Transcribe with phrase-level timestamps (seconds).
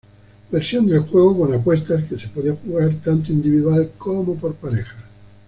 [0.49, 4.97] Versión del juego con apuestas que se puede jugar tanto individual como por parejas.